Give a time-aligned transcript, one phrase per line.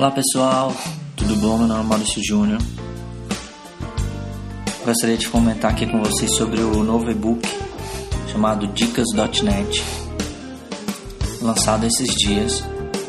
[0.00, 0.74] Olá pessoal,
[1.14, 1.58] tudo bom?
[1.58, 2.58] Meu nome é Maurício Júnior.
[4.82, 7.46] Gostaria de comentar aqui com vocês sobre o novo e-book
[8.32, 9.84] chamado Dicas.net,
[11.42, 12.64] lançado esses dias,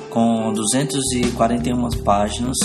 [0.09, 2.57] com 241 páginas.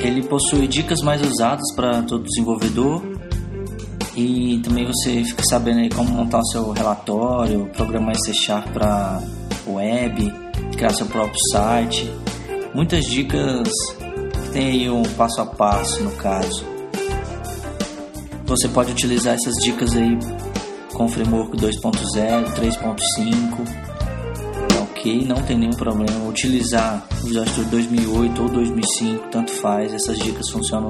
[0.00, 3.02] Ele possui dicas mais usadas para todo desenvolvedor
[4.14, 9.20] e também você fica sabendo aí como montar o seu relatório, programar C Sharp para
[9.66, 10.32] web,
[10.76, 12.08] criar seu próprio site
[12.78, 13.68] muitas dicas
[14.44, 16.64] que tem aí um passo a passo no caso.
[18.44, 20.16] Você pode utilizar essas dicas aí
[20.94, 23.66] com o framework 2.0, 3.5,
[24.80, 26.28] ok, não tem nenhum problema.
[26.28, 30.88] Utilizar o Visual Studio 2008 ou 2005, tanto faz, essas dicas funcionam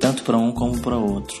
[0.00, 1.38] tanto para um como para outro.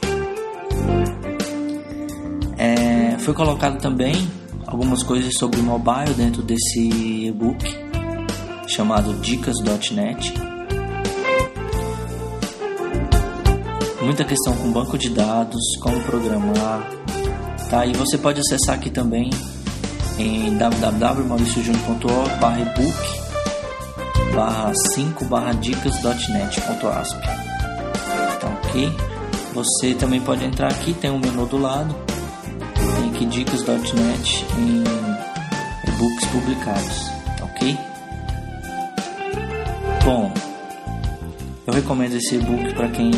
[2.56, 4.30] É, foi colocado também
[4.64, 7.81] algumas coisas sobre mobile dentro desse e-book
[8.74, 10.34] chamado Dicas.net.
[14.00, 16.88] Muita questão com banco de dados, como programar.
[17.68, 17.84] Tá?
[17.86, 19.30] E você pode acessar aqui também
[20.18, 23.22] em www.mauriciojunior.org barra ebook
[24.34, 27.20] barra 5 barra dicas.net.asp
[28.40, 28.92] Tá ok?
[29.54, 31.94] Você também pode entrar aqui, tem um menu do lado,
[32.74, 34.82] tem aqui dicas.net em
[35.88, 37.91] e-books publicados, tá ok?
[40.04, 40.32] Bom,
[41.64, 43.12] eu recomendo esse e-book para quem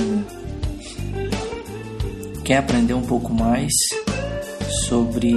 [2.44, 3.72] quer aprender um pouco mais
[4.86, 5.32] sobre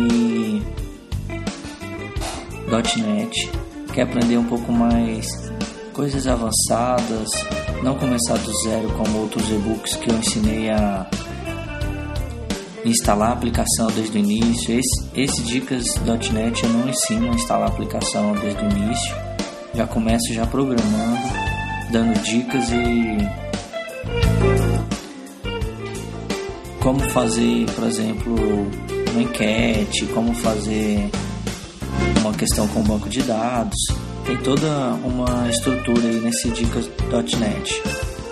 [2.68, 3.50] .NET,
[3.94, 5.26] quer aprender um pouco mais
[5.94, 7.30] coisas avançadas,
[7.82, 11.10] não começar do zero como outros e-books que eu ensinei a
[12.84, 14.78] instalar a aplicação desde o início.
[14.78, 19.16] Esse, esse Dicas.NET eu não ensino a instalar a aplicação desde o início,
[19.74, 21.37] já começo já programando
[21.92, 23.18] dando dicas e
[26.82, 28.36] como fazer, por exemplo,
[29.12, 31.10] uma enquete, como fazer
[32.22, 33.78] uma questão com banco de dados.
[34.26, 37.82] Tem toda uma estrutura aí nesse dicas.net,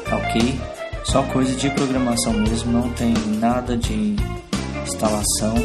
[0.10, 0.60] tá ok?
[1.06, 4.16] Só coisa de programação mesmo, não tem nada de
[4.84, 5.56] instalação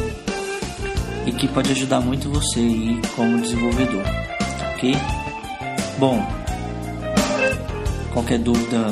[1.25, 4.95] e que pode ajudar muito você aí como desenvolvedor, tá ok?
[5.97, 6.40] Bom,
[8.13, 8.87] Qualquer dúvida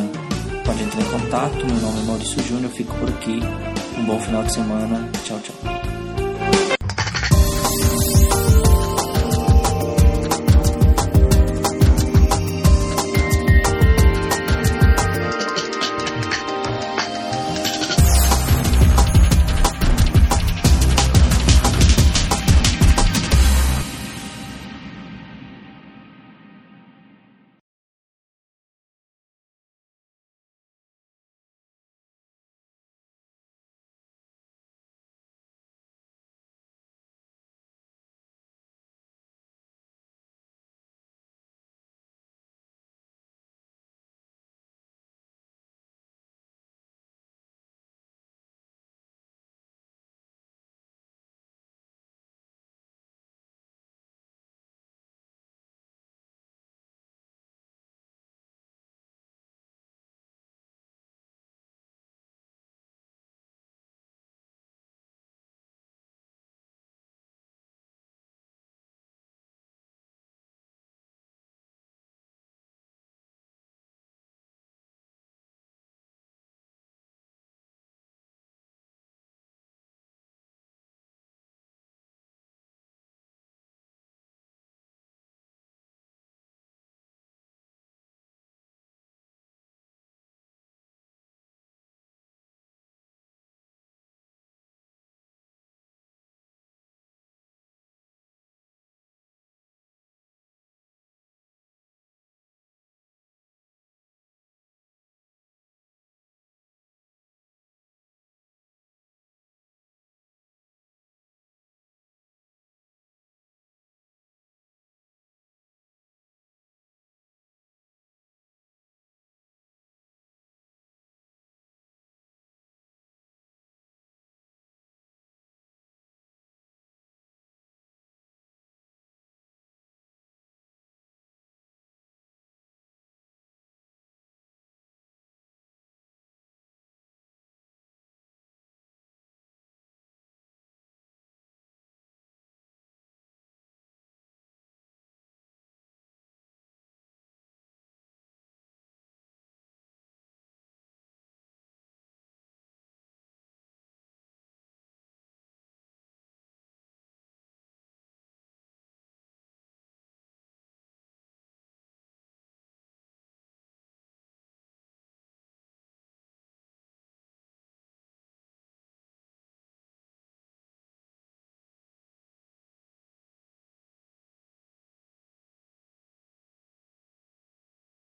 [0.65, 1.65] pode entrar em contato.
[1.65, 3.39] Meu nome é Maurício Júnior, fico por aqui.
[3.97, 5.09] Um bom final de semana.
[5.25, 5.88] Tchau, tchau.